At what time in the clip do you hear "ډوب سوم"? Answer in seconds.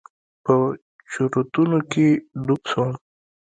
2.45-2.91